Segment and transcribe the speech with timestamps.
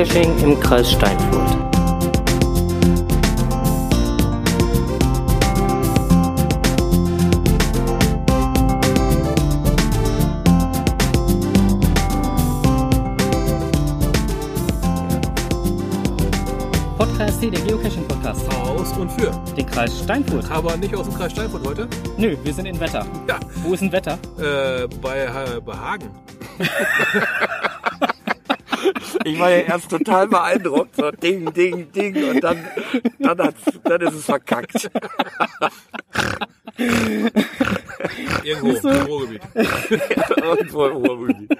[0.00, 1.50] Geocaching im Kreis Steinfurt.
[16.96, 18.40] Podcast C, der Geocaching-Podcast.
[18.54, 19.30] Aus und für.
[19.54, 20.50] Den Kreis Steinfurt.
[20.50, 21.86] Aber nicht aus dem Kreis Steinfurt heute.
[22.16, 23.04] Nö, wir sind in Wetter.
[23.28, 23.38] Ja.
[23.56, 24.18] Wo ist ein Wetter?
[24.38, 26.08] Äh, bei, äh, bei Hagen.
[29.30, 30.96] Ich war ja erst total beeindruckt.
[30.96, 32.30] So ding, ding, ding.
[32.30, 32.58] Und dann,
[33.18, 34.90] dann, hat's, dann ist es verkackt.
[38.44, 39.42] Irgendwo im Ruhrgebiet.
[40.42, 41.58] Irgendwo im Ruhrgebiet.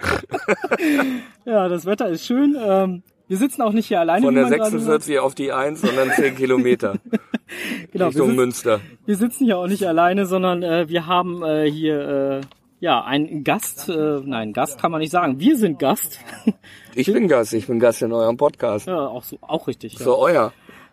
[1.44, 2.56] Ja, das Wetter ist schön.
[2.58, 4.26] Ähm, wir sitzen auch nicht hier alleine.
[4.26, 6.94] Von der man gerade 46 auf die 1, sondern 10 Kilometer.
[7.92, 8.80] genau, wir, Richtung sitzen, Münster.
[9.06, 12.40] wir sitzen hier auch nicht alleine, sondern äh, wir haben äh, hier äh,
[12.80, 13.88] ja einen Gast.
[13.88, 15.38] Äh, nein, Gast kann man nicht sagen.
[15.38, 16.18] Wir sind Gast.
[16.96, 18.88] Ich bin Gast, ich bin Gast in eurem Podcast.
[18.88, 19.92] ja, auch so, auch richtig.
[19.92, 20.04] Ja.
[20.04, 20.52] So euer.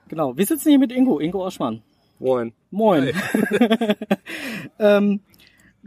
[0.09, 0.37] Genau.
[0.37, 1.81] Wir sitzen hier mit Ingo, Ingo Oschmann.
[2.19, 2.53] Moin.
[2.69, 3.09] Moin.
[4.79, 5.21] ähm,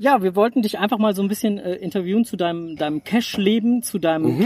[0.00, 3.82] ja, wir wollten dich einfach mal so ein bisschen äh, interviewen zu deinem, deinem Cache-Leben,
[3.82, 4.40] zu deinem Mhm.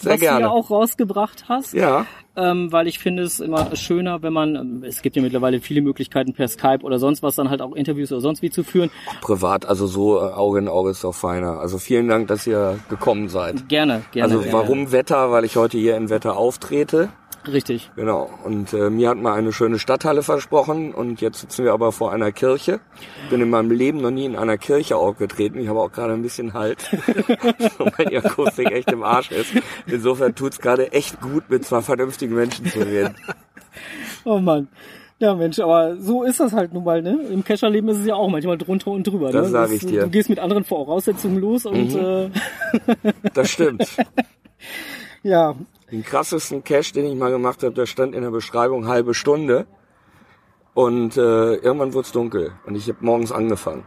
[0.00, 0.40] Sehr was du gerne.
[0.42, 1.72] ja auch rausgebracht hast.
[1.72, 5.60] Ja, Ähm, weil ich finde es immer schöner, wenn man, ähm, es gibt ja mittlerweile
[5.60, 8.62] viele Möglichkeiten per Skype oder sonst was, dann halt auch Interviews oder sonst wie zu
[8.64, 8.90] führen.
[9.22, 11.60] privat, also so äh, Auge in Auge ist doch feiner.
[11.60, 13.68] Also vielen Dank, dass ihr gekommen seid.
[13.68, 14.34] Gerne, gerne.
[14.34, 14.52] Also gerne.
[14.52, 15.30] warum Wetter?
[15.30, 17.08] Weil ich heute hier in Wetter auftrete.
[17.46, 17.90] Richtig.
[17.96, 18.30] Genau.
[18.44, 22.10] Und äh, mir hat mal eine schöne Stadthalle versprochen und jetzt sitzen wir aber vor
[22.12, 22.80] einer Kirche.
[23.30, 25.58] Bin in meinem Leben noch nie in einer Kirche aufgetreten.
[25.60, 26.90] Ich habe auch gerade ein bisschen Halt,
[27.78, 29.52] weil die Akustik echt im Arsch ist.
[29.86, 33.14] Insofern tut's gerade echt gut, mit zwei vernünftigen Menschen zu reden.
[34.24, 34.68] Oh Mann.
[35.18, 37.18] Ja, Mensch, aber so ist das halt nun mal, ne?
[37.30, 39.30] Im Cacher-Leben ist es ja auch manchmal drunter und drüber.
[39.32, 39.50] Das ne?
[39.52, 40.00] sag ich du- dir.
[40.02, 40.04] Mhm.
[40.04, 42.30] Du gehst mit anderen Voraussetzungen los und äh,
[43.34, 43.86] Das stimmt.
[45.24, 45.56] Ja,
[45.90, 49.66] Den krassesten Cache, den ich mal gemacht habe, der stand in der Beschreibung halbe Stunde.
[50.74, 53.84] Und äh, irgendwann wurde es dunkel und ich habe morgens angefangen.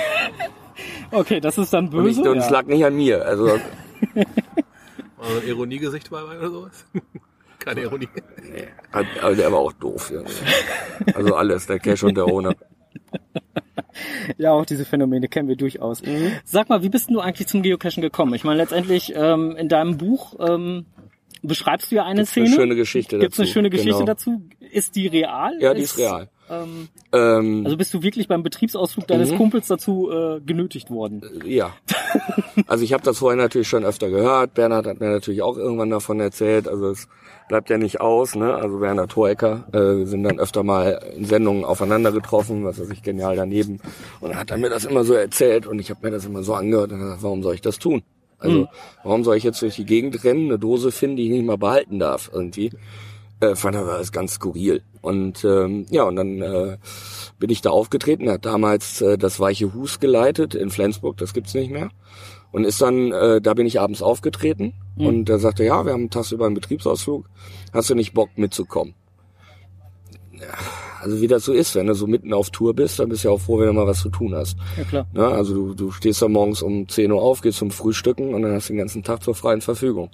[1.10, 2.30] okay, das ist dann Und, ich, böse.
[2.30, 2.52] und es ja.
[2.52, 3.24] lag nicht an mir.
[3.24, 3.46] Also
[5.16, 6.84] War so ein Ironiegesicht dabei oder sowas?
[7.58, 8.08] Keine Ironie.
[9.20, 10.10] Aber der war auch doof.
[10.10, 10.44] Irgendwie.
[11.14, 12.54] Also alles, der Cash und der Owner.
[14.38, 16.02] Ja, auch diese Phänomene kennen wir durchaus.
[16.02, 16.32] Mhm.
[16.44, 18.34] Sag mal, wie bist du eigentlich zum Geocachen gekommen?
[18.34, 20.86] Ich meine, letztendlich ähm, in deinem Buch ähm,
[21.42, 22.46] beschreibst du ja eine Szene.
[22.46, 23.52] Eine schöne Geschichte Gibt's eine dazu.
[23.52, 24.06] schöne Geschichte genau.
[24.06, 24.42] dazu?
[24.60, 25.56] Ist die real?
[25.60, 26.28] Ja, die ist real.
[26.50, 29.36] Ähm, Ähm, also bist du wirklich beim Betriebsausflug deines Mhm.
[29.36, 31.22] Kumpels dazu äh, genötigt worden?
[31.44, 31.74] ja.
[32.66, 34.54] Also ich habe das vorher natürlich schon öfter gehört.
[34.54, 36.66] Bernhard hat mir natürlich auch irgendwann davon erzählt.
[36.66, 37.06] Also es
[37.48, 38.34] bleibt ja nicht aus.
[38.34, 38.54] Ne?
[38.54, 42.88] Also Bernhard Hohecker, äh, wir sind dann öfter mal in Sendungen aufeinander getroffen, was weiß
[42.90, 43.80] ich, genial daneben.
[44.20, 46.42] Und er hat dann mir das immer so erzählt und ich habe mir das immer
[46.42, 48.02] so angehört und gesagt, warum soll ich das tun?
[48.38, 48.68] Also
[49.04, 51.58] warum soll ich jetzt durch die Gegend rennen, eine Dose finden, die ich nicht mal
[51.58, 52.70] behalten darf irgendwie?
[53.40, 54.82] Äh, fand er das ganz skurril.
[55.02, 56.78] Und ähm, ja, und dann äh,
[57.38, 58.26] bin ich da aufgetreten.
[58.26, 61.90] Er hat damals äh, das Weiche Hus geleitet in Flensburg, das gibt's nicht mehr.
[62.50, 66.02] Und ist dann, äh, da bin ich abends aufgetreten und er sagte, ja, wir haben
[66.02, 67.28] einen Tag über einen Betriebsausflug.
[67.72, 68.94] Hast du nicht Bock mitzukommen?
[70.32, 70.54] Ja,
[71.00, 73.28] also wie das so ist, wenn du so mitten auf Tour bist, dann bist du
[73.28, 74.56] ja auch froh, wenn du mal was zu tun hast.
[74.76, 75.06] Ja klar.
[75.12, 75.26] Ne?
[75.26, 78.52] Also du, du stehst da morgens um 10 Uhr auf, gehst zum Frühstücken und dann
[78.52, 80.10] hast du den ganzen Tag zur freien Verfügung.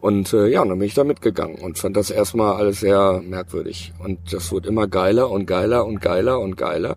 [0.00, 3.20] Und äh, ja, und dann bin ich da mitgegangen und fand das erstmal alles sehr
[3.24, 3.92] merkwürdig.
[3.98, 6.96] Und das wurde immer geiler und geiler und geiler und geiler.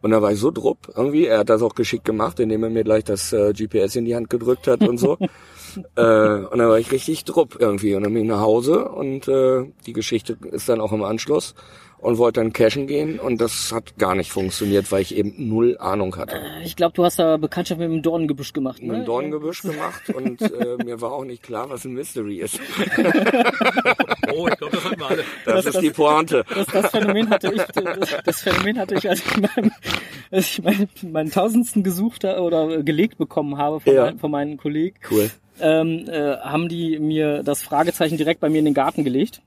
[0.00, 1.26] Und da war ich so drupp irgendwie.
[1.26, 4.14] Er hat das auch geschickt gemacht, indem er mir gleich das äh, GPS in die
[4.14, 5.16] Hand gedrückt hat und so.
[5.96, 7.94] äh, und da war ich richtig drupp irgendwie.
[7.94, 11.54] Und dann bin ich nach Hause und äh, die Geschichte ist dann auch im Anschluss
[12.00, 15.76] und wollte dann cashen gehen und das hat gar nicht funktioniert, weil ich eben null
[15.78, 16.40] Ahnung hatte.
[16.64, 18.94] Ich glaube, du hast da Bekanntschaft mit dem Dornengebüsch gemacht, Mit ne?
[18.98, 22.60] einem Dorngebüsch gemacht und äh, mir war auch nicht klar, was ein Mystery ist.
[24.34, 25.24] Oh, ich glaube, das hatten wir alle.
[25.46, 26.44] Das, ist die Pointe.
[26.54, 29.72] Das, das Phänomen hatte ich, das, das Phänomen hatte ich, als ich meinen,
[30.30, 34.04] als ich meinen, meinen tausendsten gesucht oder gelegt bekommen habe von, Ja.
[34.04, 35.30] mein, von meinen Kollegen, Cool.
[35.60, 39.40] Ähm, äh, haben die mir das Fragezeichen direkt bei mir in den Garten gelegt.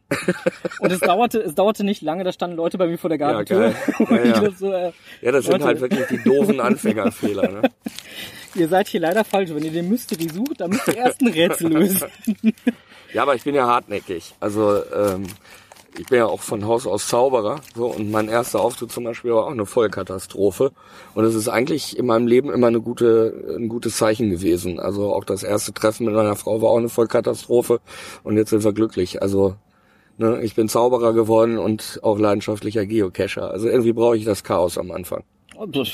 [0.80, 3.74] Und es dauerte, es dauerte nicht lange, da standen Leute bei mir vor der Gartentür.
[4.00, 4.34] Ja, ich ja.
[4.34, 4.92] dachte so, äh,
[5.22, 7.50] Ja, das sind Leute, halt wirklich die doofen Anfängerfehler.
[7.50, 7.62] Ne?
[8.56, 9.52] ihr seid hier leider falsch.
[9.54, 12.08] Wenn ihr den Mystery sucht, dann müsst ihr erst ein Rätsel lösen.
[13.14, 14.36] Ja, aber ich bin ja hartnäckig.
[14.40, 15.28] Also ähm,
[15.98, 17.62] ich bin ja auch von Haus aus Zauberer.
[17.76, 20.72] So, und mein erster Auftritt zum Beispiel war auch eine Vollkatastrophe.
[21.14, 24.80] Und es ist eigentlich in meinem Leben immer eine gute, ein gutes Zeichen gewesen.
[24.80, 27.82] Also auch das erste Treffen mit meiner Frau war auch eine Vollkatastrophe.
[28.24, 29.22] Und jetzt sind wir glücklich.
[29.22, 29.56] Also
[30.18, 33.52] ne, ich bin Zauberer geworden und auch leidenschaftlicher Geocacher.
[33.52, 35.24] Also irgendwie brauche ich das Chaos am Anfang.
[35.56, 35.90] Und das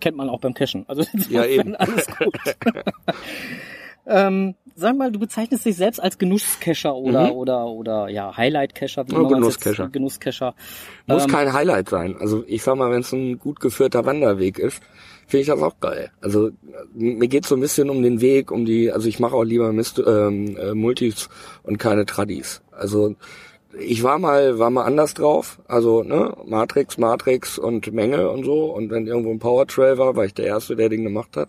[0.00, 0.84] kennt man auch beim Cashen.
[0.86, 1.74] Also Ja, eben.
[1.76, 2.36] alles gut.
[4.06, 7.32] ähm, sag mal, du bezeichnest dich selbst als Genusscacher oder, Mhm.
[7.32, 9.88] oder, oder, ja, Highlight-Cacher, wie es Genusscacher.
[9.88, 10.54] Genusscacher.
[11.06, 12.16] Muss Ähm, kein Highlight sein.
[12.18, 14.82] Also ich sag mal, wenn es ein gut geführter Wanderweg ist,
[15.26, 16.10] finde ich das auch geil.
[16.20, 16.50] Also
[16.94, 19.72] mir geht's so ein bisschen um den Weg, um die, also ich mache auch lieber
[19.72, 21.28] Mist, ähm, äh, Multis
[21.62, 22.62] und keine Tradis.
[22.72, 23.14] Also
[23.78, 25.58] ich war mal, war mal anders drauf.
[25.66, 28.66] Also, ne, Matrix, Matrix und Menge und so.
[28.66, 31.48] Und wenn irgendwo ein Power Trail war, war ich der Erste, der den gemacht hat.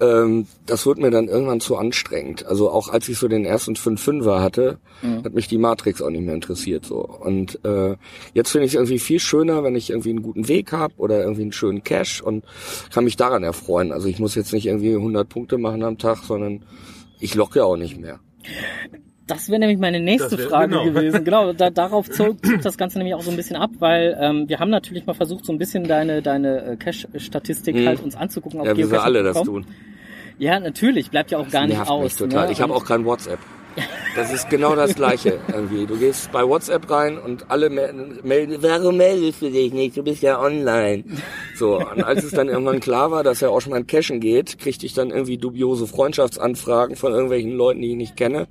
[0.00, 2.46] Ähm, das wurde mir dann irgendwann zu anstrengend.
[2.46, 4.78] Also auch als ich so den ersten 5-5er hatte,
[5.24, 6.84] hat mich die Matrix auch nicht mehr interessiert.
[6.84, 7.96] so Und äh,
[8.32, 11.20] jetzt finde ich es irgendwie viel schöner, wenn ich irgendwie einen guten Weg habe oder
[11.20, 12.44] irgendwie einen schönen Cash und
[12.92, 13.92] kann mich daran erfreuen.
[13.92, 16.64] Also ich muss jetzt nicht irgendwie 100 Punkte machen am Tag, sondern
[17.20, 18.20] ich locke ja auch nicht mehr.
[19.28, 20.84] Das wäre nämlich meine nächste Das wär- Frage genau.
[20.84, 21.24] gewesen.
[21.24, 24.48] Genau, da, darauf zog zog das Ganze nämlich auch so ein bisschen ab, weil ähm,
[24.48, 27.86] wir haben natürlich mal versucht, so ein bisschen deine deine äh, Cash-Statistik Mhm.
[27.86, 28.58] halt uns anzugucken.
[28.60, 29.04] auf Ja, Geocaching.com.
[29.04, 29.66] alle das tun.
[30.38, 32.02] Ja, natürlich, bleibt ja auch gar nicht aus.
[32.04, 32.46] mich total.
[32.46, 32.52] Ne?
[32.52, 33.38] Ich habe auch kein WhatsApp.
[34.16, 35.86] Das ist genau das Gleiche irgendwie.
[35.86, 39.96] Du gehst bei WhatsApp rein und alle mel- melden, warum meldest du dich nicht?
[39.96, 41.04] Du bist ja online.
[41.54, 44.18] So, und als es dann irgendwann klar war, dass ja auch schon mal ein Cashen
[44.18, 48.48] geht, kriegte ich dann irgendwie dubiose Freundschaftsanfragen von irgendwelchen Leuten, die ich nicht kenne.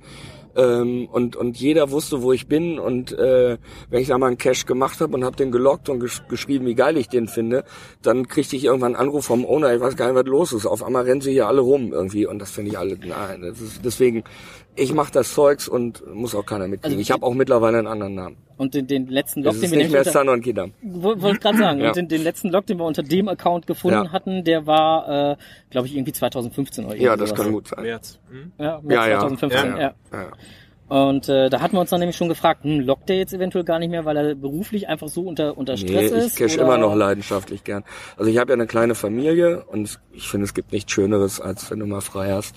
[0.58, 2.80] Ähm, und, und jeder wusste, wo ich bin.
[2.80, 3.58] Und äh,
[3.90, 6.66] wenn ich da mal einen Cache gemacht habe und habe den gelockt und gesch geschrieben,
[6.66, 7.64] wie geil ich den finde,
[8.02, 10.66] dann kriegte ich irgendwann einen Anruf vom Owner, ich weiß gar nicht, was los ist.
[10.66, 12.26] Auf einmal rennen sie hier alle rum irgendwie.
[12.26, 14.24] Und das finde ich alle, nein, das ist, deswegen,
[14.78, 16.92] ich mache das Zeugs und muss auch keiner mitkriegen.
[16.96, 18.36] Also ich habe auch mittlerweile einen anderen Namen.
[18.56, 20.72] Und den, den letzten Log, den wir nicht mehr unter, Stan und Kidam.
[20.82, 21.88] wo- wollte ich gerade sagen, Ja.
[21.88, 24.12] und den, den letzten Log, den wir unter dem Account gefunden Ja.
[24.12, 25.36] hatten, der war, äh,
[25.70, 27.42] glaube ich, irgendwie 2015 oder Ja, das sowas.
[27.42, 27.82] kann gut sein.
[27.84, 28.18] März.
[28.30, 28.52] Hm?
[28.58, 29.20] Ja, März Ja, ja.
[29.20, 29.78] 2015, ja.
[29.78, 30.28] Ja, Ja.
[30.88, 33.62] Und äh, da hatten wir uns dann nämlich schon gefragt, hm, lockt der jetzt eventuell
[33.62, 36.36] gar nicht mehr, weil er beruflich einfach so unter, unter Nee, Stress ich ist?
[36.38, 36.62] cache oder?
[36.62, 37.84] immer noch leidenschaftlich gern.
[38.16, 41.70] Also ich habe ja eine kleine Familie und ich finde, es gibt nichts Schöneres, als
[41.70, 42.56] wenn du mal frei hast,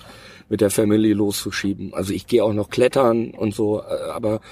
[0.52, 1.94] mit der Family loszuschieben.
[1.94, 4.42] Also ich gehe auch noch klettern und so, äh, aber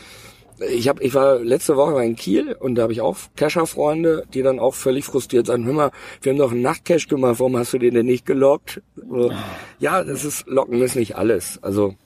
[0.66, 4.40] ich habe, ich war letzte Woche in Kiel und da habe ich auch Cacher-Freunde, die
[4.40, 5.90] dann auch völlig frustriert sagen, hör mal,
[6.22, 8.80] wir haben doch einen Nachtcache gemacht, warum hast du den denn nicht gelockt?
[8.96, 9.30] So,
[9.78, 11.62] ja, das ist, Locken ist nicht alles.
[11.62, 11.96] Also,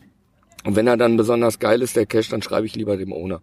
[0.64, 3.42] und wenn er dann besonders geil ist, der Cache, dann schreibe ich lieber dem Owner.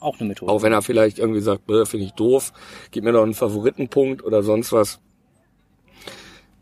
[0.00, 0.52] Auch eine Methode.
[0.52, 2.52] Auch wenn er vielleicht irgendwie sagt, "Bäh, finde ich doof,
[2.90, 5.00] gib mir doch einen Favoritenpunkt oder sonst was.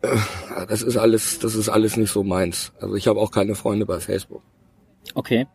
[0.02, 0.16] Äh,
[0.68, 2.72] Das ist alles, das ist alles nicht so meins.
[2.80, 4.42] Also ich habe auch keine Freunde bei Facebook.
[5.14, 5.46] Okay.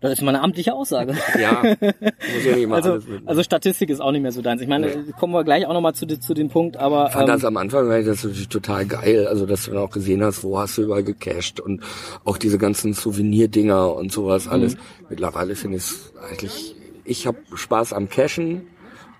[0.00, 1.14] Das ist mal eine amtliche Aussage.
[1.40, 3.28] Ja, muss ja nicht immer Also, alles mitnehmen.
[3.28, 4.60] also Statistik ist auch nicht mehr so deins.
[4.60, 4.88] Ich meine,
[5.18, 7.56] kommen wir gleich auch nochmal zu, zu dem Punkt, aber Ich fand ähm, das am
[7.56, 10.76] Anfang war das natürlich total geil, also dass du dann auch gesehen hast, wo hast
[10.76, 11.82] du überall gecached und
[12.24, 14.76] auch diese ganzen Souvenirdinger und sowas alles.
[15.08, 18.66] Mittlerweile finde ich es eigentlich, ich habe Spaß am Cashen,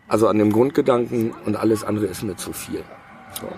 [0.08, 2.84] also an dem Grundgedanken und alles andere ist mir zu viel.
[3.40, 3.48] So.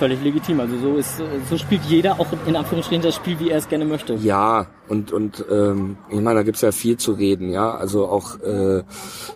[0.00, 0.60] völlig legitim.
[0.60, 3.84] Also so ist, so spielt jeder auch in Anführungsstrichen das Spiel, wie er es gerne
[3.84, 4.14] möchte.
[4.14, 7.74] Ja, und und ähm, ich meine, da gibt's ja viel zu reden, ja.
[7.74, 8.82] Also auch äh,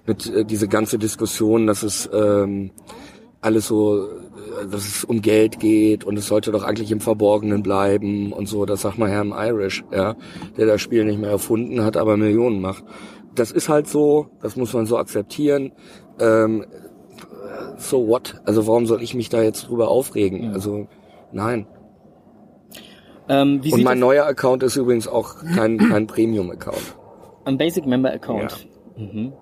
[0.06, 2.70] mit äh, diese ganze Diskussion, dass es ähm,
[3.42, 7.62] alles so, äh, dass es um Geld geht und es sollte doch eigentlich im Verborgenen
[7.62, 8.64] bleiben und so.
[8.64, 10.16] Das sagt mal Herrn Irish, ja,
[10.56, 12.84] der das Spiel nicht mehr erfunden hat, aber Millionen macht.
[13.34, 15.72] Das ist halt so, das muss man so akzeptieren.
[16.18, 16.64] Ähm,
[17.76, 18.40] so what?
[18.44, 20.52] Also warum soll ich mich da jetzt drüber aufregen?
[20.52, 20.86] Also
[21.32, 21.66] nein.
[23.28, 26.94] Ähm, Und mein neuer Account ist übrigens auch kein, kein Premium-Account.
[27.46, 28.66] ein Basic Member Account?
[28.96, 29.32] Mhm.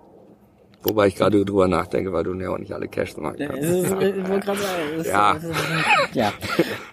[0.84, 3.62] Wobei ich gerade drüber nachdenke, weil du ja auch nicht alle Caches machen kannst.
[3.62, 3.92] ist,
[4.98, 5.36] ist- Ja.
[6.12, 6.32] ja.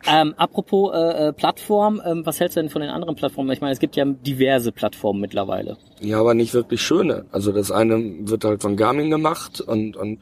[0.07, 3.49] Ähm, apropos äh, äh, Plattform, ähm, was hältst du denn von den anderen Plattformen?
[3.51, 5.77] Ich meine, es gibt ja diverse Plattformen mittlerweile.
[6.01, 7.25] Ja, aber nicht wirklich schöne.
[7.31, 10.19] Also das eine wird halt von Garmin gemacht und, und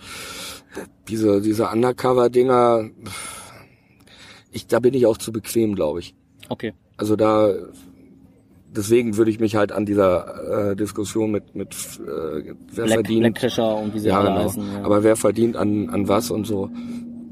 [1.08, 2.90] diese, diese Undercover-Dinger,
[4.52, 6.16] ich, da bin ich auch zu bequem, glaube ich.
[6.50, 6.74] Okay.
[6.98, 7.54] Also da,
[8.76, 13.22] deswegen würde ich mich halt an dieser äh, Diskussion mit, mit äh, wer Black, verdient.
[13.22, 14.44] Black Cacher und wie sie ja, alle genau.
[14.44, 14.64] heißen.
[14.74, 14.84] Ja.
[14.84, 16.70] Aber wer verdient an, an was und so.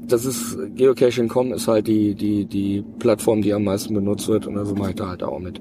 [0.08, 4.56] Das ist, Geocaching.com ist halt die, die, die Plattform, die am meisten benutzt wird und
[4.56, 5.60] also mache ich da halt auch mit.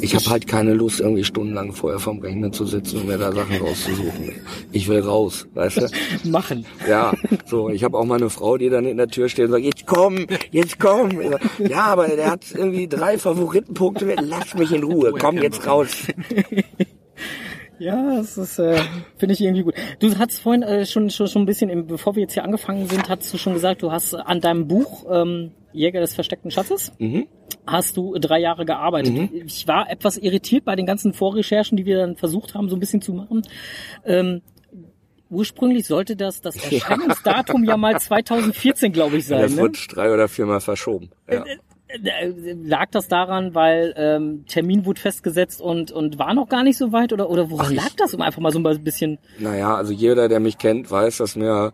[0.00, 3.32] Ich habe halt keine Lust, irgendwie stundenlang vorher vom Rechner zu sitzen und mir da
[3.32, 4.32] Sachen rauszusuchen.
[4.72, 5.88] Ich will raus, weißt du?
[6.28, 6.66] Machen.
[6.88, 7.12] Ja,
[7.46, 7.68] so.
[7.68, 9.86] Ich habe auch mal eine Frau, die dann in der Tür steht und sagt, jetzt
[9.86, 11.10] komm, jetzt komm.
[11.58, 14.16] Ja, aber der hat irgendwie drei Favoritenpunkte.
[14.20, 15.12] Lass mich in Ruhe.
[15.18, 15.90] Komm jetzt raus.
[17.78, 18.80] Ja, das ist, äh,
[19.18, 19.74] finde ich irgendwie gut.
[19.98, 23.08] Du hast vorhin äh, schon, schon, schon ein bisschen, bevor wir jetzt hier angefangen sind,
[23.08, 27.26] hast du schon gesagt, du hast an deinem Buch ähm, Jäger des versteckten Schatzes, Mhm.
[27.66, 29.30] hast du drei Jahre gearbeitet.
[29.32, 32.80] Ich war etwas irritiert bei den ganzen Vorrecherchen, die wir dann versucht haben, so ein
[32.80, 33.42] bisschen zu machen.
[34.04, 34.40] Ähm,
[35.30, 39.42] ursprünglich sollte das das Erscheinungsdatum ja mal 2014, glaube ich, sein.
[39.42, 39.62] Das ne?
[39.62, 41.10] wird drei oder viermal verschoben.
[41.30, 41.44] Ja.
[41.44, 41.56] Äh,
[42.64, 46.90] Lag das daran, weil ähm, Termin wurde festgesetzt und und war noch gar nicht so
[46.90, 48.14] weit oder oder woran lag das?
[48.14, 49.18] Um einfach mal so ein bisschen.
[49.38, 51.72] Naja, also jeder, der mich kennt, weiß, dass mir,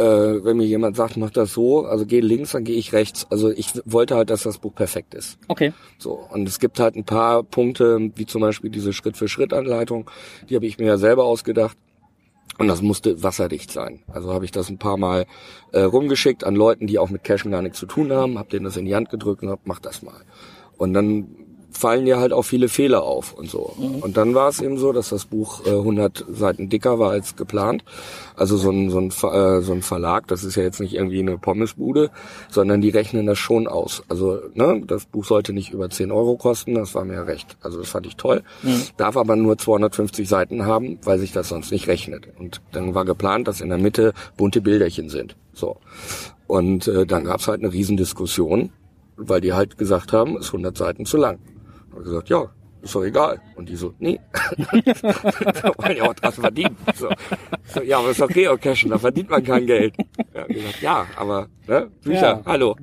[0.00, 3.26] äh, wenn mir jemand sagt, mach das so, also geh links, dann gehe ich rechts.
[3.30, 5.38] Also ich wollte halt, dass das Buch perfekt ist.
[5.48, 5.72] Okay.
[5.98, 10.10] So, und es gibt halt ein paar Punkte, wie zum Beispiel diese Schritt-für-Schritt-Anleitung,
[10.48, 11.76] die habe ich mir ja selber ausgedacht.
[12.58, 14.02] Und das musste wasserdicht sein.
[14.08, 15.26] Also habe ich das ein paar Mal
[15.72, 18.64] äh, rumgeschickt an Leuten, die auch mit Cashen gar nichts zu tun haben, habe denen
[18.64, 20.20] das in die Hand gedrückt und hab, mach das mal.
[20.76, 21.28] Und dann
[21.70, 23.74] fallen dir halt auch viele Fehler auf und so.
[24.00, 27.36] Und dann war es eben so, dass das Buch äh, 100 Seiten dicker war als
[27.36, 27.84] geplant.
[28.36, 31.20] Also so ein, so, ein, äh, so ein Verlag, das ist ja jetzt nicht irgendwie
[31.20, 32.10] eine Pommesbude,
[32.48, 34.02] sondern die rechnen das schon aus.
[34.08, 37.56] Also ne, das Buch sollte nicht über 10 Euro kosten, das war mir recht.
[37.60, 38.42] Also das fand ich toll.
[38.96, 42.28] Darf aber nur 250 Seiten haben, weil sich das sonst nicht rechnet.
[42.38, 45.36] Und dann war geplant, dass in der Mitte bunte Bilderchen sind.
[45.52, 45.76] So.
[46.46, 48.70] Und äh, dann gab's halt eine Riesendiskussion,
[49.16, 51.38] weil die halt gesagt haben, ist 100 Seiten zu lang.
[51.90, 52.44] Hab ich gesagt, ja,
[52.82, 53.40] ist doch egal.
[53.56, 54.18] Und die so, nee.
[54.82, 56.76] da wollen ja auch dran verdienen.
[56.96, 57.08] So.
[57.74, 59.94] so, ja, aber ist doch Geocachen, da verdient man kein Geld.
[60.34, 62.42] Ja, gesagt, ja aber ne, Bücher, Ja.
[62.46, 62.76] hallo.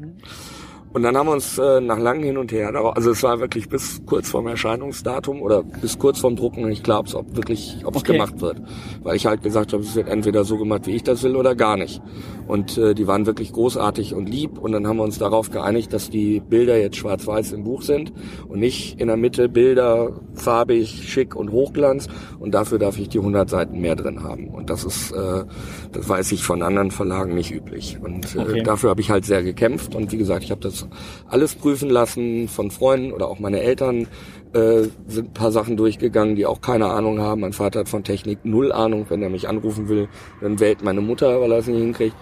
[0.94, 3.70] Und dann haben wir uns äh, nach langem Hin und Her, also es war wirklich
[3.70, 7.82] bis kurz vorm Erscheinungsdatum oder bis kurz vorm Drucken nicht klar, ob es ob wirklich,
[7.84, 8.14] ob es Okay.
[8.14, 8.62] gemacht wird.
[9.04, 11.56] Weil ich halt gesagt habe, es wird entweder so gemacht, wie ich das will, oder
[11.56, 12.02] gar nicht.
[12.48, 14.58] Und äh, die waren wirklich großartig und lieb.
[14.58, 18.14] Und dann haben wir uns darauf geeinigt, dass die Bilder jetzt schwarz-weiß im Buch sind
[18.48, 22.08] und nicht in der Mitte Bilder farbig, schick und Hochglanz.
[22.40, 24.48] Und dafür darf ich die 100 Seiten mehr drin haben.
[24.48, 25.44] Und das ist, äh,
[25.92, 27.98] das weiß ich von anderen Verlagen nicht üblich.
[28.02, 28.64] Und äh, Okay.
[28.64, 29.94] dafür habe ich halt sehr gekämpft.
[29.94, 30.88] Und wie gesagt, ich habe das
[31.28, 34.08] alles prüfen lassen von Freunden oder auch meine Eltern
[34.54, 37.42] äh, sind ein paar Sachen durchgegangen, die auch keine Ahnung haben.
[37.42, 39.06] Mein Vater hat von Technik null Ahnung.
[39.10, 40.08] Wenn er mich anrufen will,
[40.42, 42.16] dann wählt meine Mutter, weil er es nicht hinkriegt.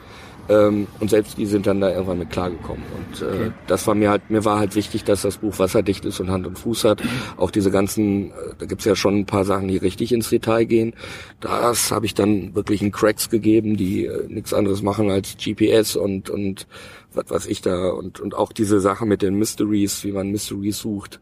[0.48, 2.84] Ähm, und selbst die sind dann da irgendwann mit klargekommen.
[2.96, 3.52] Und äh, Okay.
[3.66, 6.46] das war mir halt, mir war halt wichtig, dass das Buch wasserdicht ist und Hand
[6.46, 7.02] und Fuß hat.
[7.38, 10.66] Auch diese ganzen, äh, da gibt's ja schon ein paar Sachen, die richtig ins Detail
[10.66, 10.94] gehen.
[11.40, 15.96] Das habe ich dann wirklich in Cracks gegeben, die äh, nichts anderes machen als GPS
[15.96, 16.68] und und
[17.16, 20.78] was weiß ich da und und auch diese Sache mit den Mysteries, wie man Mysteries
[20.78, 21.20] sucht,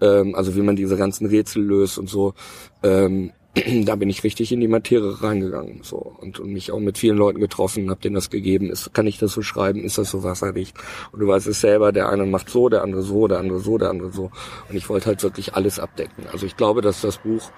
[0.00, 2.34] ähm, also wie man diese ganzen Rätsel löst und so.
[2.82, 3.32] Ähm,
[3.84, 7.16] da bin ich richtig in die Materie reingegangen so und, und mich auch mit vielen
[7.16, 8.70] Leuten getroffen, habe denen das gegeben.
[8.70, 9.82] Ist, kann ich das so schreiben?
[9.82, 10.76] Ist das so wasserdicht?
[11.12, 13.78] Und du weißt es selber, der eine macht so, der andere so, der andere so,
[13.78, 14.30] der andere so.
[14.68, 16.24] Und ich wollte halt wirklich alles abdecken.
[16.32, 17.50] Also ich glaube, dass das Buch,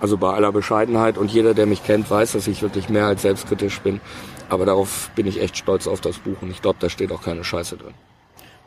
[0.00, 3.22] also bei aller Bescheidenheit und jeder, der mich kennt, weiß, dass ich wirklich mehr als
[3.22, 4.00] selbstkritisch bin.
[4.48, 7.22] Aber darauf bin ich echt stolz auf das Buch und ich glaube, da steht auch
[7.22, 7.94] keine Scheiße drin.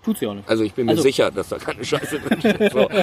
[0.06, 0.48] Tut's ja auch nicht.
[0.48, 2.72] Also ich bin mir Also- sicher, dass da keine Scheiße drin steht.
[2.72, 2.88] So.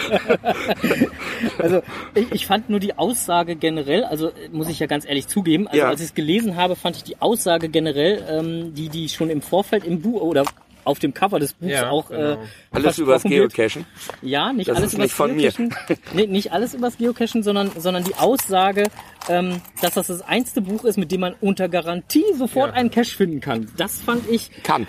[1.59, 1.83] Also
[2.15, 5.79] ich, ich fand nur die Aussage generell, also muss ich ja ganz ehrlich zugeben, also
[5.79, 5.89] Ja.
[5.89, 9.43] als ich es gelesen habe, fand ich die Aussage generell, ähm, die die schon im
[9.43, 10.45] Vorfeld im Buch oder
[10.85, 12.33] auf dem Cover des Buchs Ja, auch genau.
[12.33, 12.37] äh,
[12.71, 13.55] Alles übers versprochen wird.
[13.55, 13.87] Geocachen.
[14.23, 15.51] Ja, nicht Das alles ist nicht von mir.
[15.53, 15.75] Geocachen.
[16.15, 18.85] Nee, nicht alles übers Geocachen, sondern, sondern die Aussage,
[19.29, 22.75] ähm, dass das das einzige Buch ist, mit dem man unter Garantie sofort Ja.
[22.75, 23.71] einen Cache finden kann.
[23.77, 24.87] Das fand ich, Kann.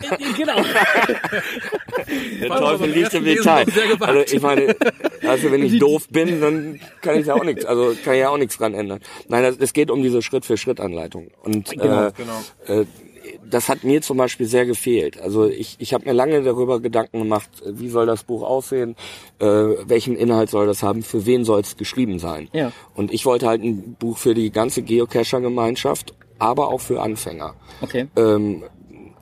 [0.00, 0.56] äh, genau.
[2.40, 3.66] Der Teufel liegt im Detail.
[4.00, 4.74] Also ich meine,
[5.26, 8.30] also wenn ich doof bin, dann kann ich ja auch nichts, also kann ich ja
[8.30, 9.00] auch nichts dran ändern.
[9.28, 11.28] Nein, es geht um diese Schritt-für-Schritt-Anleitung.
[11.42, 12.80] Und Genau, äh, genau.
[12.82, 12.86] Äh,
[13.50, 15.20] das hat mir zum Beispiel sehr gefehlt.
[15.20, 18.96] Also ich, ich habe mir lange darüber Gedanken gemacht, äh, wie soll das Buch aussehen,
[19.38, 22.48] äh, welchen Inhalt soll das haben, für wen soll es geschrieben sein.
[22.52, 22.72] Ja.
[22.94, 27.54] Und ich wollte halt ein Buch für die ganze Geocacher-Gemeinschaft, aber auch für Anfänger.
[27.82, 28.06] Okay.
[28.16, 28.64] Ähm,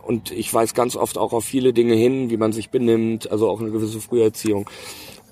[0.09, 3.51] und ich weise ganz oft auch auf viele Dinge hin, wie man sich benimmt, also
[3.51, 4.69] auch eine gewisse Früherziehung.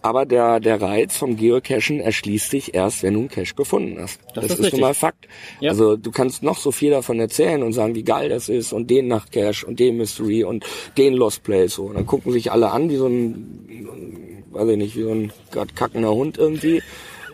[0.07, 4.21] Aber der, der Reiz vom Geocachen erschließt sich erst, wenn du einen Cache gefunden hast.
[4.35, 4.81] Das Das, ist ist, nun richtig.
[4.81, 5.27] mal Fakt.
[5.59, 5.71] Ja.
[5.71, 8.89] Also du kannst noch so viel davon erzählen und sagen, wie geil das ist und
[8.89, 10.65] den Nachtcache und den Mystery und
[10.97, 11.87] den Lost Place so.
[11.87, 15.33] Und dann gucken sich alle an wie so ein, weiß ich nicht, wie so ein
[15.51, 16.85] grad kackender Hund irgendwie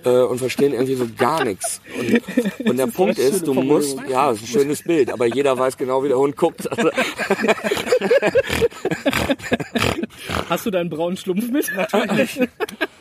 [0.04, 1.82] äh, und verstehen irgendwie so gar nichts.
[1.98, 2.22] Und,
[2.70, 6.02] und der Punkt ist, du musst, ja, ist ein schönes Bild, aber jeder weiß genau,
[6.04, 6.72] wie der Hund guckt.
[6.72, 6.88] Also,
[10.52, 11.73] Hast du deinen braunen Schlumpf mit?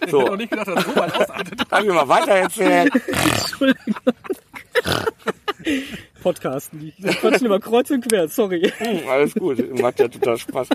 [0.01, 1.61] Ich hätte auch so, nicht gedacht, dass das so weit ausartet.
[1.69, 2.89] darf ich mal weiter erzählen?
[6.23, 8.71] Podcasten, die die quatschen über kreuz und quer, sorry.
[8.77, 10.69] Hm, Alles gut, macht ja total Spaß.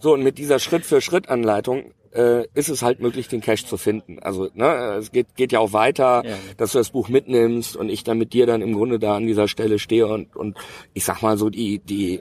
[0.00, 4.18] So, und mit dieser Schritt-für-Schritt-Anleitung äh, ist es halt möglich, den Cache zu finden.
[4.20, 6.34] Also ne, es geht, geht ja auch weiter, Ja.
[6.56, 9.26] dass du das Buch mitnimmst und ich dann mit dir dann im Grunde da an
[9.26, 10.56] dieser Stelle stehe und, und
[10.94, 12.20] ich sag mal so, die, die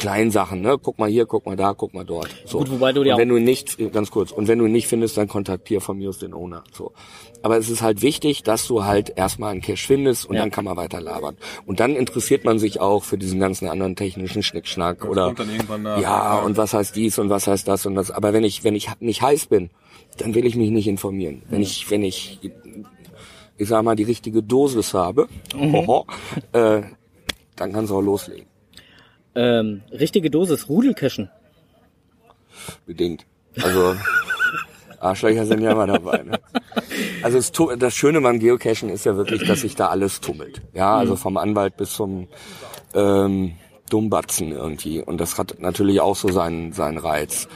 [0.00, 0.76] kleinen Sachen, ne?
[0.82, 2.28] Guck mal hier, guck mal da, guck mal dort.
[2.46, 2.58] So.
[2.58, 4.88] Gut, wobei du dir und wenn du nicht, ganz kurz, und wenn du ihn nicht
[4.88, 6.64] findest, dann kontaktier von mir aus den Owner.
[6.72, 6.92] So.
[7.42, 10.40] Aber es ist halt wichtig, dass du halt erstmal einen Cache findest und Ja.
[10.42, 11.36] dann kann man weiter labern.
[11.66, 15.50] Und dann interessiert man sich auch für diesen ganzen anderen technischen Schnickschnack oder kommt dann
[15.50, 16.00] irgendwann nach.
[16.00, 18.10] ja, und was heißt dies und was heißt das und das.
[18.10, 19.70] Aber wenn ich, wenn ich nicht heiß bin,
[20.16, 21.42] dann will ich mich nicht informieren.
[21.48, 22.40] Wenn ich, wenn ich,
[23.58, 26.06] ich sag mal, die richtige Dosis habe, hoho,
[26.52, 26.82] äh,
[27.56, 28.46] dann kannst du auch loslegen.
[29.34, 31.30] Ähm, richtige Dosis Rudelcachen.
[32.86, 33.26] Bedingt.
[33.62, 33.94] Also,
[35.00, 36.22] Arschlöcher sind ja immer dabei.
[36.22, 36.38] Ne?
[37.22, 40.62] Also es, das Schöne beim Geocachen ist ja wirklich, dass sich da alles tummelt.
[40.74, 42.28] Ja, also vom Anwalt bis zum
[42.94, 43.52] ähm,
[43.88, 45.00] Dummbatzen irgendwie.
[45.02, 47.48] Und das hat natürlich auch so seinen, seinen Reiz.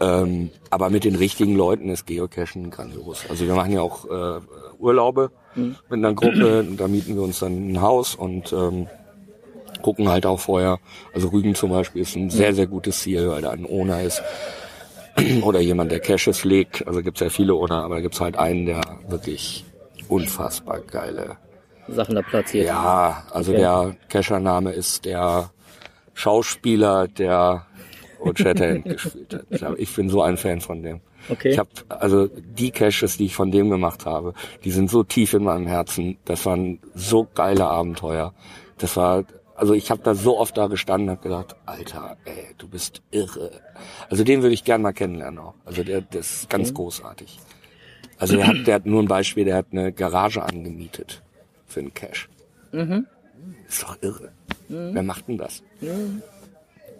[0.00, 3.24] Ähm, aber mit den richtigen Leuten ist Geocachen grandios.
[3.28, 4.40] Also wir machen ja auch äh,
[4.78, 6.66] Urlaube mit einer Gruppe.
[6.76, 8.86] Da mieten wir uns dann ein Haus und ähm,
[9.82, 10.78] gucken halt auch vorher.
[11.14, 14.22] Also Rügen zum Beispiel ist ein sehr, sehr gutes Ziel, weil da ein Owner ist
[15.42, 16.86] oder jemand, der Caches legt.
[16.86, 19.64] Also gibt's ja viele Owner, aber da gibt's halt einen, der wirklich
[20.08, 21.36] unfassbar geile.
[21.88, 22.66] Sachen da platziert.
[22.66, 23.60] Ja, also Okay.
[23.60, 25.50] der Cacher-Name ist der
[26.14, 27.64] Schauspieler, der
[28.20, 29.32] Old Shatterhand gespielt
[29.62, 29.78] hat.
[29.78, 31.00] Ich bin so ein Fan von dem.
[31.30, 31.50] Okay.
[31.50, 35.34] Ich habe also die Caches, die ich von dem gemacht habe, die sind so tief
[35.34, 36.16] in meinem Herzen.
[36.24, 38.34] Das waren so geile Abenteuer.
[38.78, 39.24] Das war
[39.58, 43.02] also ich habe da so oft da gestanden und habe gedacht, Alter, ey, du bist
[43.10, 43.50] irre.
[44.08, 45.54] Also den würde ich gern mal kennenlernen auch.
[45.64, 47.38] Also der, der ist ganz großartig.
[48.18, 51.22] Also der hat, der hat nur ein Beispiel, der hat eine Garage angemietet
[51.66, 52.28] für einen Cash.
[53.68, 54.30] Ist doch irre.
[54.68, 55.62] Wer macht denn das?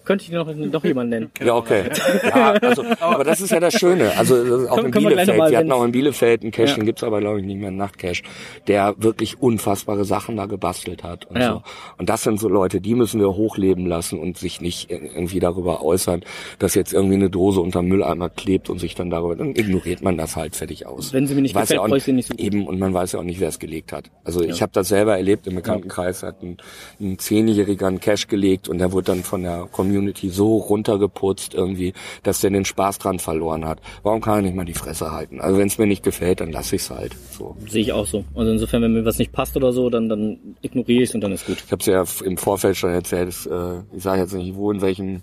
[0.08, 1.30] Könnte ich noch, doch jemanden nennen.
[1.44, 1.82] Ja, okay.
[2.24, 4.10] Ja, also, aber das ist ja das Schöne.
[4.16, 5.36] Also das ist auch Können- in wir Bielefeld.
[5.38, 6.74] noch Wir hatten auch in Bielefeld einen Cache, Ja.
[6.76, 8.22] den gibt's aber glaube ich nicht mehr, einen Nachtcache,
[8.68, 11.52] der wirklich unfassbare Sachen da gebastelt hat und Ja.
[11.52, 11.62] so.
[11.98, 15.84] Und das sind so Leute, die müssen wir hochleben lassen und sich nicht irgendwie darüber
[15.84, 16.22] äußern,
[16.58, 20.16] dass jetzt irgendwie eine Dose unterm Mülleimer klebt und sich dann darüber, dann ignoriert man
[20.16, 21.12] das halt fertig aus.
[21.12, 22.40] Wenn sie mir nicht Weiß gefällt, ja auch brauche ich sie nicht so gut.
[22.42, 24.10] Eben, und man weiß ja auch nicht, wer es gelegt hat.
[24.24, 26.56] Also ich habe das selber erlebt im Bekanntenkreis, hat ein,
[26.98, 29.97] ein Zehnjähriger einen Cash gelegt und der wurde dann von der Community
[30.28, 33.80] so runtergeputzt irgendwie, dass der den Spaß dran verloren hat.
[34.02, 35.40] Warum kann er nicht mal die Fresse halten?
[35.40, 37.16] Also wenn es mir nicht gefällt, dann lasse ich es halt.
[37.30, 37.56] So.
[37.68, 38.24] Sehe ich auch so.
[38.34, 41.20] Also insofern, wenn mir was nicht passt oder so, dann, dann ignoriere ich es und
[41.20, 41.62] dann ist gut.
[41.64, 44.70] Ich habe es ja im Vorfeld schon erzählt, dass, äh, ich sage jetzt nicht wo,
[44.70, 45.22] in welchem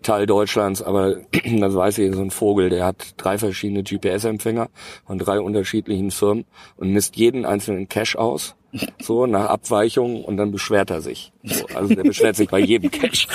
[0.00, 1.16] Teil Deutschlands, aber
[1.60, 4.70] das weiß ich, so ein Vogel, der hat drei verschiedene GPS-Empfänger
[5.06, 6.44] von drei unterschiedlichen Firmen
[6.76, 8.54] und misst jeden einzelnen Cache aus,
[9.00, 11.32] so nach Abweichung und dann beschwert er sich.
[11.42, 13.28] So, also der beschwert sich bei jedem Cache.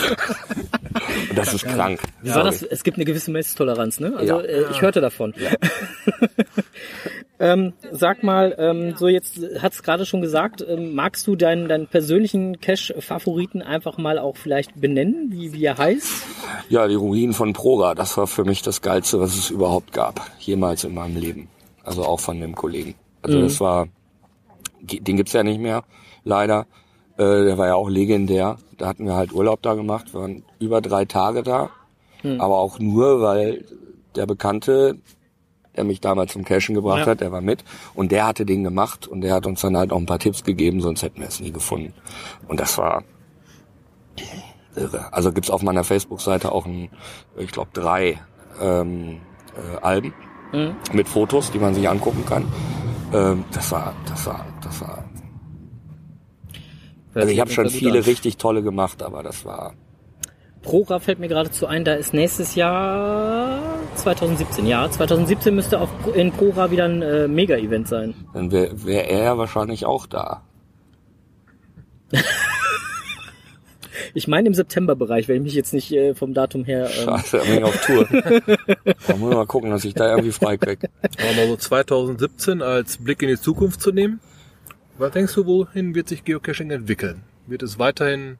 [1.29, 2.01] und das ist krank.
[2.21, 2.63] Wie war das?
[2.63, 4.13] Es gibt eine gewisse Messtoleranz, ne?
[4.17, 4.41] Also Ja.
[4.41, 5.33] äh, ich hörte davon.
[7.39, 11.87] ähm, sag mal, ähm, so jetzt hat's gerade schon gesagt, ähm, magst du deinen, deinen
[11.87, 16.11] persönlichen Cache-Favoriten einfach mal auch vielleicht benennen, wie, wie er heißt?
[16.69, 20.19] Ja, die Ruinen von Proga, das war für mich das Geilste, was es überhaupt gab,
[20.39, 21.47] jemals in meinem Leben.
[21.83, 22.95] Also auch von dem Kollegen.
[23.21, 23.87] Also das war,
[24.81, 25.83] den gibt's ja nicht mehr,
[26.23, 26.65] leider.
[27.17, 28.57] Äh, der war ja auch legendär.
[28.77, 31.69] Da hatten wir halt Urlaub da gemacht, wir waren über drei Tage da.
[32.39, 33.63] Aber auch nur, weil
[34.15, 34.97] der Bekannte,
[35.75, 37.05] der mich damals zum Cashen gebracht Ja.
[37.11, 37.63] hat, der war mit.
[37.93, 40.43] Und der hatte den gemacht und der hat uns dann halt auch ein paar Tipps
[40.43, 41.93] gegeben, sonst hätten wir es nie gefunden.
[42.47, 43.03] Und das war,
[44.75, 45.11] irre.
[45.13, 46.89] Also gibt's auf meiner Facebook-Seite auch ein,
[47.37, 48.19] ich glaube, drei
[48.61, 49.19] ähm,
[49.55, 50.13] äh, Alben
[50.53, 50.75] Mhm.
[50.93, 52.45] mit Fotos, die man sich angucken kann.
[53.13, 55.03] Ähm, das war, das war, das war.
[57.13, 59.73] Also ich habe schon viele richtig tolle gemacht, aber das war.
[60.61, 63.59] Prora fällt mir geradezu ein, da ist nächstes Jahr
[63.95, 64.67] 2017.
[64.67, 68.13] Ja, 2017 müsste auf, in Prora wieder ein äh, Mega-Event sein.
[68.33, 70.43] Dann wäre wär er wahrscheinlich auch da.
[74.13, 76.89] Ich meine im September-Bereich, wenn ich mich jetzt nicht äh, vom Datum her...
[76.97, 78.07] Ähm, Scheiße, er bin auf Tour.
[79.07, 80.79] da muss ich mal gucken, dass ich da irgendwie frei krieg.
[81.19, 84.19] Aber mal so 2017 als Blick in die Zukunft zu nehmen.
[84.97, 87.23] Was denkst du, wohin wird sich Geocaching entwickeln?
[87.45, 88.39] Wird es weiterhin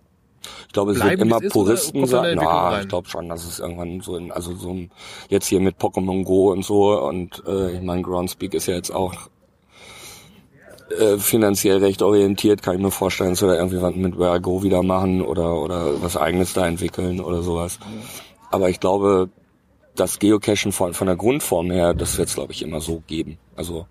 [0.68, 2.38] Ich glaube, es Bleiben, wird immer Puristen sein.
[2.42, 2.82] Na, rein?
[2.84, 4.92] ich glaube schon, dass es irgendwann so in, also so ein,
[5.30, 8.92] jetzt hier mit Pokémon Go und so und äh, ich meine, Groundspeak ist ja jetzt
[8.92, 9.30] auch
[10.92, 14.38] äh, finanziell recht orientiert, kann ich mir vorstellen, dass wir da irgendwie was mit Where
[14.38, 17.80] I Go wieder machen oder oder was eigenes da entwickeln oder sowas.
[18.52, 19.30] Aber ich glaube,
[19.96, 23.38] das Geocachen von, von der Grundform her, das wird es, glaube ich, immer so geben.
[23.56, 23.88] Also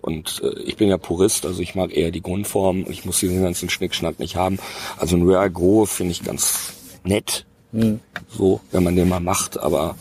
[0.00, 2.86] und äh, ich bin ja Purist, also ich mag eher die Grundform.
[2.88, 4.58] Ich muss diesen ganzen Schnickschnack nicht haben.
[4.96, 6.74] Also ein Rare Go finde ich ganz
[7.04, 7.46] nett,
[8.28, 9.58] so, wenn man den mal macht.
[9.58, 9.96] Aber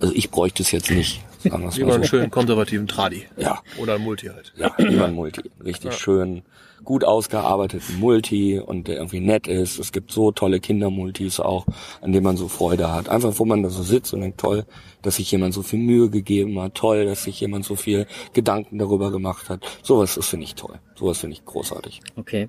[0.00, 1.22] also ich bräuchte es jetzt nicht.
[1.38, 2.08] Sagen wir's Lieber mal einen so.
[2.08, 3.26] schönen konservativen Tradi.
[3.36, 4.52] Ja, Oder ein Multi halt.
[4.56, 5.42] ja, lieber ein Multi.
[5.64, 6.42] Richtig schön,
[6.84, 9.78] gut ausgearbeiteten Multi und der irgendwie nett ist.
[9.78, 11.66] Es gibt so tolle Kindermultis auch,
[12.00, 13.08] an denen man so Freude hat.
[13.08, 14.64] Einfach, wo man da so sitzt und denkt, toll,
[15.02, 16.74] dass sich jemand so viel Mühe gegeben hat.
[16.74, 19.64] Toll, dass sich jemand so viel Gedanken darüber gemacht hat.
[19.82, 20.78] Sowas ist, finde ich, toll.
[20.94, 22.00] Sowas finde ich großartig.
[22.16, 22.48] Okay.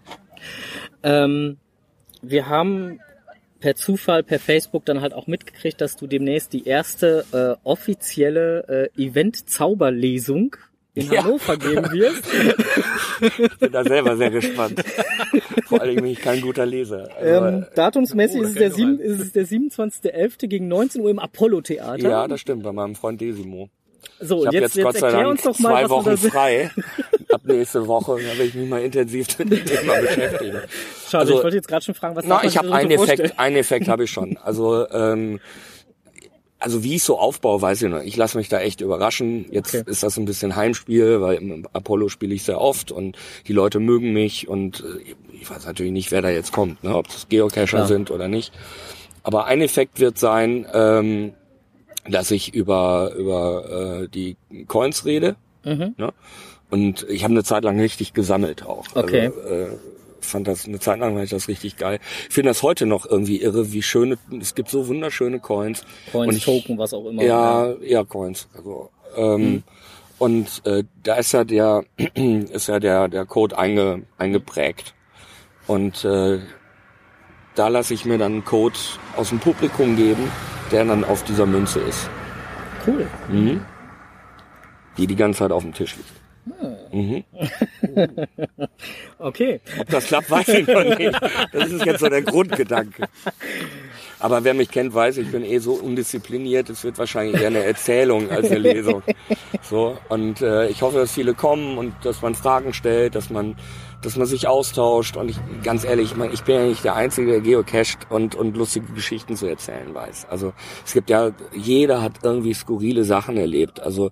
[1.04, 1.58] Ähm,
[2.22, 3.00] wir haben
[3.60, 8.90] per Zufall, per Facebook dann halt auch mitgekriegt, dass du demnächst die erste äh, offizielle
[8.96, 10.56] äh, Event-Zauberlesung
[10.94, 11.24] in Ja.
[11.24, 12.24] Hannover geben wirst.
[13.22, 14.84] Ich bin da selber sehr gespannt.
[15.68, 17.10] Vor allem bin ich kein guter Leser.
[17.22, 20.48] Ähm, datumsmäßig Oh, ist, es der sieben, ist es der 27.11.
[20.48, 22.10] gegen 19 Uhr im Apollo-Theater.
[22.10, 23.70] ja, das stimmt, bei meinem Freund Desimo.
[24.20, 26.72] So, Ich habe jetzt, jetzt, Gott sei Dank uns doch mal, zwei Wochen frei.
[27.32, 30.58] Ab nächste Woche da werde ich mich mal intensiv mit dem Thema beschäftigen.
[31.10, 32.92] Schade, Also, ich wollte jetzt gerade schon fragen, was Na, ich habe einen?
[32.92, 34.38] Effekt, einen Effekt habe ich schon.
[34.38, 35.40] Also ähm,
[36.60, 38.02] also wie ich so aufbaue, weiß ich noch.
[38.02, 39.46] Ich lasse mich da echt überraschen.
[39.52, 39.84] Jetzt Okay.
[39.86, 43.16] ist das ein bisschen Heimspiel, weil im Apollo spiele ich sehr oft und
[43.48, 46.96] die Leute mögen mich und äh, ich weiß natürlich nicht, wer da jetzt kommt, ne?
[46.96, 47.88] ob das Geocacher Klar.
[47.88, 48.52] sind oder nicht.
[49.22, 51.34] Aber ein Effekt wird sein, ähm,
[52.10, 55.36] dass ich über über äh, die Coins rede.
[55.64, 55.94] Mhm.
[55.98, 56.14] Ne?
[56.70, 58.86] Und ich habe eine Zeit lang richtig gesammelt auch.
[58.96, 59.28] Okay.
[59.28, 59.68] Also, äh,
[60.20, 62.00] fand das eine Zeit lang fand ich das richtig geil.
[62.28, 65.84] Ich finde das heute noch irgendwie irre, wie schöne es gibt so wunderschöne Coins.
[66.12, 67.24] Coins, Und ich- Token, was auch immer.
[67.24, 68.48] Ja, ja, Coins.
[68.56, 69.64] Also, ähm,
[70.20, 71.84] Und äh, da ist ja der
[72.16, 74.94] ist ja der der Code einge, eingeprägt.
[75.68, 76.40] Und äh,
[77.56, 78.76] da lasse ich mir dann einen Code
[79.16, 80.30] aus dem Publikum geben,
[80.72, 82.10] der dann auf dieser Münze ist,
[82.86, 83.08] Cool.
[83.30, 83.62] mhm.
[84.98, 86.94] die die ganze Zeit auf dem Tisch liegt.
[86.94, 87.24] Mhm.
[89.20, 89.60] Okay.
[89.80, 91.20] Ob das klappt, weiß ich noch nicht.
[91.52, 93.08] Das ist jetzt so der Grundgedanke.
[94.20, 96.70] Aber wer mich kennt, weiß, ich bin eh so undiszipliniert.
[96.70, 99.04] Es wird wahrscheinlich eher eine Erzählung als eine Lesung.
[99.62, 103.56] So und äh, ich hoffe, dass viele kommen und dass man Fragen stellt, dass man,
[104.02, 105.18] dass man sich austauscht.
[105.18, 108.34] Und ich, ganz ehrlich, ich, mein, ich bin ja nicht der Einzige, der geocached und
[108.34, 110.28] und lustige Geschichten zu erzählen weiß.
[110.30, 110.54] Also
[110.86, 113.82] es gibt ja, jeder hat irgendwie skurrile Sachen erlebt.
[113.82, 114.12] Also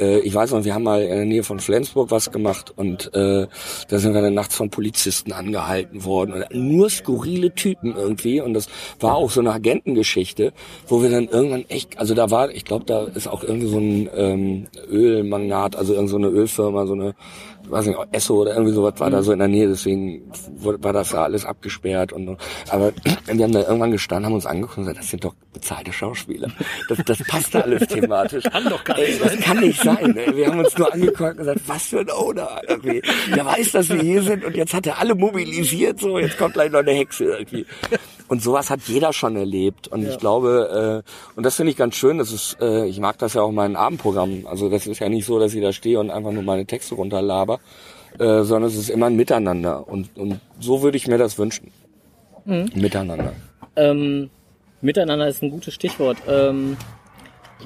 [0.00, 3.14] äh, ich weiß noch, wir haben mal in der Nähe von Flensburg was gemacht und
[3.14, 3.46] äh,
[3.88, 6.34] da sind wir dann nachts von Polizisten angehalten worden.
[6.34, 8.40] Und nur skurrile Typen irgendwie.
[8.40, 10.52] Und das war auch so eine Agentengeschichte,
[10.88, 13.78] wo wir dann irgendwann echt, also da war, ich glaube, da ist auch irgendwie so
[13.78, 17.14] ein ähm, Ölmagnat, also irgend so eine Ölfirma, so eine,
[17.70, 21.10] weiß nicht, Esso oder irgendwie sowas war da so in der Nähe, deswegen war das
[21.10, 22.36] da alles abgesperrt und
[22.68, 22.92] aber
[23.26, 26.48] wir haben da irgendwann gestanden, haben uns angeguckt und gesagt, das sind doch bezahlte Schauspieler.
[26.88, 28.44] Das, das passt da alles thematisch.
[28.44, 30.16] Kann doch gar nicht Das kann nicht sein.
[30.16, 30.36] Ey.
[30.36, 33.02] Wir haben uns nur angeguckt und gesagt, was für ein Owner irgendwie.
[33.34, 36.54] Der weiß, dass wir hier sind und jetzt hat er alle mobilisiert, so, jetzt kommt
[36.54, 37.66] gleich noch eine Hexe irgendwie.
[38.30, 39.88] Und sowas hat jeder schon erlebt.
[39.88, 43.18] Und ich glaube, äh, und das finde ich ganz schön, das ist, äh, ich mag
[43.18, 44.46] das ja auch in meinen Abendprogrammen.
[44.46, 46.94] Also das ist ja nicht so, dass ich da stehe und einfach nur meine Texte
[46.94, 47.58] runterlaber,
[48.20, 49.88] äh, sondern es ist immer ein Miteinander.
[49.88, 51.72] Und, und so würde ich mir das wünschen.
[52.44, 53.32] Miteinander.
[53.74, 54.30] Ähm,
[54.80, 56.18] miteinander ist ein gutes Stichwort.
[56.28, 56.76] Ähm,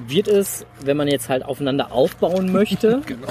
[0.07, 3.27] wird es, wenn man jetzt halt aufeinander aufbauen möchte, Genau.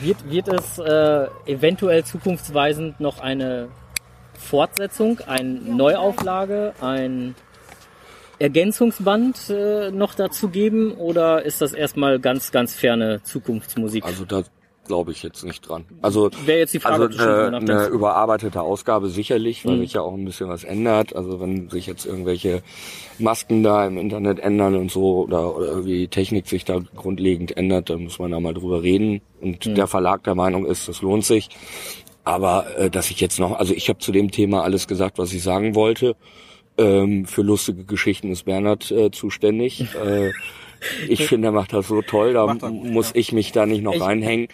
[0.00, 3.68] wird, wird es äh, eventuell zukunftsweisend noch eine
[4.40, 7.34] Fortsetzung, eine Neuauflage, ein
[8.38, 14.04] Ergänzungsband äh, noch dazu geben oder ist das erstmal ganz, ganz ferne Zukunftsmusik?
[14.04, 14.42] Also da
[14.86, 15.84] glaube ich jetzt nicht dran.
[16.02, 20.14] Also Wäre jetzt die Frage, also eine, eine überarbeitete Ausgabe sicherlich, weil sich ja auch
[20.14, 21.14] ein bisschen was ändert.
[21.14, 22.62] Also wenn sich jetzt irgendwelche
[23.20, 27.56] Masken da im Internet ändern und so oder, oder irgendwie die Technik sich da grundlegend
[27.56, 29.20] ändert, dann muss man da mal drüber reden.
[29.40, 31.50] Und der Verlag der Meinung ist, das lohnt sich.
[32.24, 35.32] Aber äh, dass ich jetzt noch, also ich habe zu dem Thema alles gesagt, was
[35.32, 36.16] ich sagen wollte.
[36.78, 39.86] Ähm, für lustige Geschichten ist Bernhard äh, zuständig.
[39.94, 40.30] äh,
[41.08, 44.00] ich finde, er macht das so toll, da muss ich mich da nicht noch Ich-
[44.02, 44.48] reinhängen.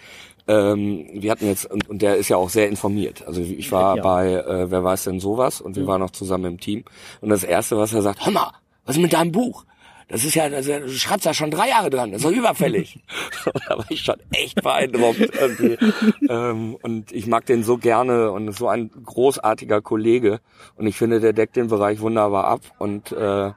[0.49, 3.25] Ähm, wir hatten jetzt, und, und der ist ja auch sehr informiert.
[3.27, 4.01] Also ich war Ja.
[4.03, 6.85] bei äh, Wer weiß denn sowas und wir waren noch zusammen im Team.
[7.19, 8.51] Und das Erste, was er sagt, hör mal,
[8.85, 9.65] was ist mit deinem Buch?
[10.09, 12.99] Das ist ja, das du schreibst da schon drei Jahre dran, das ist doch überfällig.
[13.67, 15.19] da war ich schon echt beeindruckt.
[15.19, 15.77] Irgendwie.
[16.29, 20.39] ähm, und ich mag den so gerne und ist so ein großartiger Kollege.
[20.75, 22.61] Und ich finde, der deckt den Bereich wunderbar ab.
[22.79, 23.51] Und äh,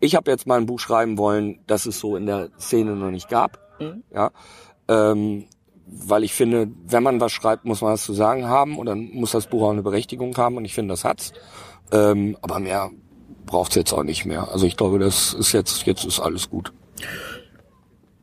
[0.00, 3.10] ich habe jetzt mal ein Buch schreiben wollen, das es so in der Szene noch
[3.10, 3.58] nicht gab.
[4.12, 4.30] Ja.
[4.88, 5.46] Ähm,
[5.86, 9.10] weil ich finde, wenn man was schreibt, muss man was zu sagen haben und dann
[9.12, 11.32] muss das Buch auch eine Berechtigung haben und ich finde, das hat's.
[11.90, 12.90] Ähm, aber mehr
[13.52, 14.50] braucht's jetzt auch nicht mehr.
[14.50, 16.72] Also ich glaube, das ist jetzt, jetzt ist alles gut.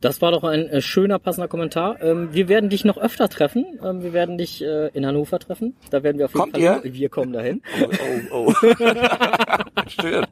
[0.00, 2.00] Das war doch ein äh, schöner, passender Kommentar.
[2.02, 3.78] Ähm, wir werden dich noch öfter treffen.
[3.84, 5.76] Ähm, wir werden dich äh, in Hannover treffen.
[5.90, 6.80] Da werden wir auf jeden Kommt Fall.
[6.84, 6.94] ihr?
[6.94, 7.60] Wir kommen dahin.
[7.82, 7.88] Oh,
[8.32, 8.66] oh, oh.
[10.00, 10.26] Schön.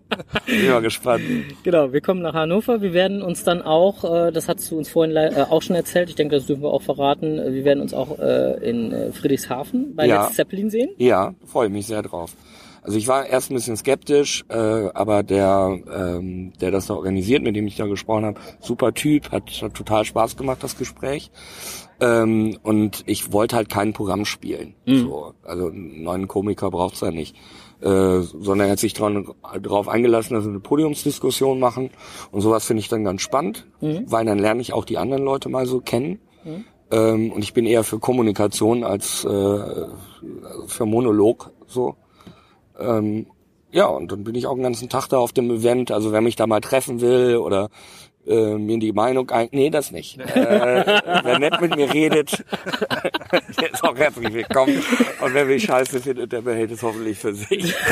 [0.46, 1.22] Bin mal gespannt.
[1.64, 2.80] Genau, wir kommen nach Hannover.
[2.80, 6.14] Wir werden uns dann auch, äh, das hast du uns vorhin auch schon erzählt, ich
[6.16, 10.24] denke, das dürfen wir auch verraten, wir werden uns auch in Friedrichshafen bei Ja.
[10.24, 10.90] Let's Zeppelin sehen.
[10.96, 12.34] Ja, freue ich mich sehr drauf.
[12.88, 17.42] Also ich war erst ein bisschen skeptisch, äh, aber der, ähm, der das da organisiert,
[17.42, 21.30] mit dem ich da gesprochen habe, super Typ, hat, hat total Spaß gemacht, das Gespräch.
[22.00, 24.72] Ähm, und ich wollte halt kein Programm spielen.
[25.00, 27.36] So, also einen neuen Komiker braucht's da nicht.
[27.82, 31.90] Äh, sondern er hat sich dran, darauf eingelassen, dass wir eine Podiumsdiskussion machen.
[32.32, 33.66] Und sowas finde ich dann ganz spannend,
[34.06, 36.20] weil dann lerne ich auch die anderen Leute mal so kennen.
[36.90, 39.28] Ähm, und ich bin eher für Kommunikation als äh,
[40.68, 41.94] für Monolog so.
[42.78, 43.26] Ähm,
[43.70, 45.90] ja, und dann bin ich auch den ganzen Tag da auf dem Event.
[45.90, 47.68] Also wer mich da mal treffen will oder
[48.26, 49.48] äh, mir die Meinung ein...
[49.52, 50.18] Nee, das nicht.
[50.38, 52.30] Äh, wer nett mit mir redet,
[53.60, 54.82] der ist auch herzlich willkommen.
[55.20, 57.74] Und wer mich scheiße findet, der behält es hoffentlich für sich.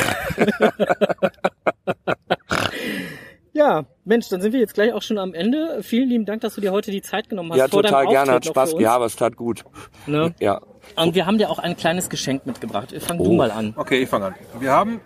[3.57, 5.79] Ja, Mensch, dann sind wir jetzt gleich auch schon am Ende.
[5.81, 7.57] Vielen lieben Dank, dass du dir heute die Zeit genommen hast.
[7.57, 8.75] Ja, vor total deinem gerne, hat Spaß.
[8.77, 9.63] Ja, aber es tat gut.
[10.05, 10.35] Ne?
[10.39, 10.61] Ja.
[10.95, 12.93] Und wir haben dir auch ein kleines Geschenk mitgebracht.
[12.99, 13.33] Fang du Oh.
[13.35, 13.73] mal an.
[13.75, 14.35] Okay, ich fange an.
[14.59, 14.99] Wir haben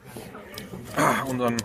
[0.95, 1.57] ah, unseren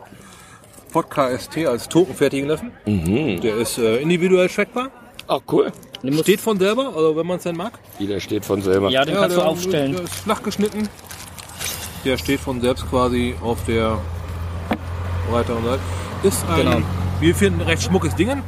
[0.93, 2.73] Podcast ST als Token fertigen lassen.
[2.87, 4.91] Der ist äh, individuell trackbar.
[5.29, 5.73] Ach, cool.
[6.03, 7.73] Du Steht von selber, also wenn man es denn mag.
[7.99, 8.91] Jeder steht von selber.
[8.91, 9.93] ja, den kannst du der, aufstellen.
[9.93, 10.89] Der ist flach geschnitten.
[12.05, 13.99] Der steht von selbst quasi auf der
[15.31, 15.81] breiteren Seite.
[16.23, 16.87] Ist ein, Genau.
[17.21, 18.43] wir finden, recht schmuckes Ding.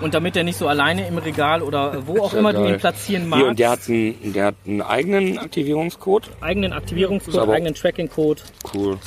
[0.00, 2.74] Und damit er nicht so alleine im Regal oder wo auch Ja, immer du geil.
[2.74, 6.30] ihn platzieren Hier, magst, und der hat einen, der hat einen eigenen Aktivierungscode.
[6.40, 8.42] eigenen Aktivierungscode, eigenen Tracking-Code.
[8.74, 8.98] Cool.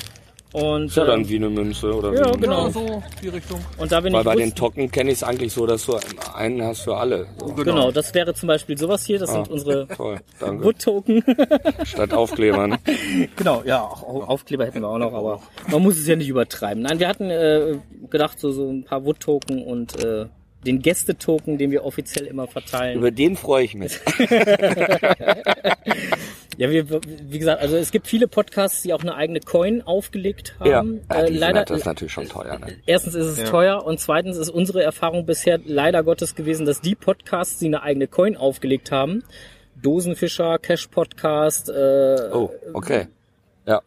[0.54, 2.66] Und, Ist ja dann ähm, wie eine Münze oder Ja, wie genau.
[2.68, 3.60] Ja, so die Richtung.
[3.78, 6.00] und da wir Weil nicht bei den Token kenne ich es eigentlich so, dass du
[6.34, 7.28] einen hast für alle.
[7.38, 7.48] So.
[7.54, 9.52] genau, das wäre zum Beispiel sowas hier, das sind Ah.
[9.52, 10.64] unsere Toll, danke.
[10.64, 11.22] Wood-Token.
[11.84, 12.78] Statt Aufklebern.
[13.36, 16.82] genau, ja, Aufkleber hätten wir auch noch, aber man muss es ja nicht übertreiben.
[16.82, 17.76] Nein, wir hatten äh,
[18.10, 20.28] gedacht, so, so ein paar Wood-Token und äh,
[20.66, 22.98] den Gäste-Token, den wir offiziell immer verteilen.
[22.98, 24.00] Über den freue ich mich.
[26.58, 30.56] Ja, wir, wie gesagt, also es gibt viele Podcasts, die auch eine eigene Coin aufgelegt
[30.66, 31.02] Ja, haben.
[31.08, 32.58] ja äh, leider, das ist natürlich schon teuer.
[32.58, 32.78] Ne?
[32.88, 36.96] erstens ist es teuer und zweitens ist unsere Erfahrung bisher leider Gottes gewesen, dass die
[36.96, 39.24] Podcasts, die eine eigene Coin aufgelegt haben,
[39.84, 43.06] Dosenfischer, Cash Podcast, äh, Oh, okay.
[43.68, 43.84] Ja.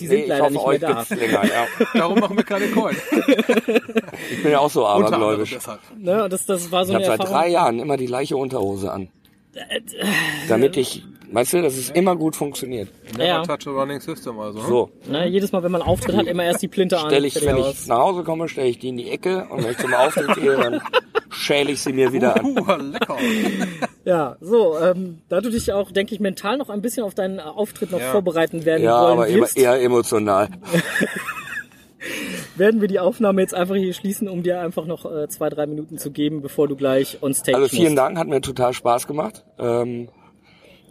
[0.00, 1.14] Die sind Nee, ich leider hoffe, nicht mehr euch da.
[1.14, 1.44] länger.
[1.44, 1.66] Ja.
[1.94, 2.96] Darum machen wir keine Coin.
[4.30, 5.56] Ich bin ja auch so abergläubisch.
[5.96, 9.08] Ne, das, das war so Ich habe seit drei Jahren immer die gleiche Unterhose an.
[10.48, 12.88] Damit ich, weißt du, dass es immer gut funktioniert.
[13.12, 13.42] Never Ja.
[13.42, 14.60] touch a running system also.
[14.60, 14.68] hm?
[14.68, 17.06] So, Ne, jedes Mal, wenn man Auftritt hat, immer erst die Plinte an.
[17.10, 17.82] stelle ich, wenn aus.
[17.82, 20.34] ich nach Hause komme, stelle ich die in die Ecke und wenn ich zum Auftritt
[20.34, 20.80] gehe, dann
[21.30, 22.46] schäle ich sie mir wieder an.
[22.46, 23.16] Uh, lecker.
[24.02, 27.38] Ja, so, ähm, da du dich auch, denke ich, mental noch ein bisschen auf deinen
[27.38, 28.10] Auftritt noch Ja.
[28.12, 30.48] vorbereiten werden Ja, wollen aber immer wirst, eher emotional.
[32.56, 35.66] werden wir die Aufnahme jetzt einfach hier schließen, um dir einfach noch äh, zwei, drei
[35.66, 37.98] Minuten zu geben, bevor du gleich on stage Also vielen musst.
[37.98, 39.44] Dank, hat mir total Spaß gemacht.
[39.58, 40.08] Ähm,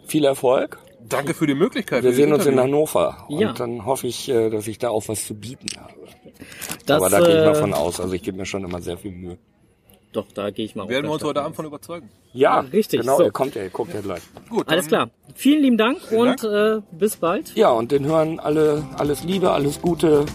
[0.06, 0.78] viel Erfolg.
[1.08, 2.02] Danke für die Möglichkeit.
[2.02, 2.60] Wir sehen uns in.
[2.60, 3.26] Hannover.
[3.30, 3.50] Ja.
[3.50, 5.94] Und dann hoffe ich, äh, dass ich da auch was zu bieten habe.
[6.86, 8.00] Das, Aber da gehe ich mal äh, von aus.
[8.00, 9.38] Also ich gebe mir schon immer sehr viel Mühe.
[10.12, 12.10] Doch, da gehe ich mal Werden wir uns heute Abend von überzeugen.
[12.32, 13.22] Ja, richtig, Genau, so.
[13.22, 14.22] er kommt ja, er guckt ja gleich.
[14.48, 14.68] Gut.
[14.68, 15.10] Alles klar.
[15.36, 17.54] Vielen lieben Dank Vielen und Äh, bis bald.
[17.54, 20.26] Ja, und den hören alle alles Liebe, alles Gute.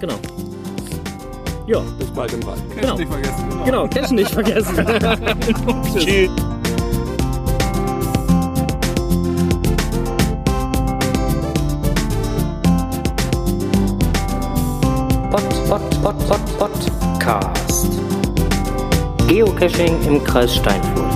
[0.00, 0.14] Genau.
[1.66, 2.60] Ja, Bis bald im Wald.
[2.74, 2.96] Genau.
[2.96, 3.64] nicht vergessen.
[3.64, 3.86] genau.
[3.88, 4.76] Cash nicht vergessen.
[5.94, 6.04] Tschüss.
[6.04, 6.30] Tschüss.
[15.30, 17.88] Pod, Pod, Pod, Pod, Podcast.
[19.28, 21.09] Geocaching im Kreis Steinfurt.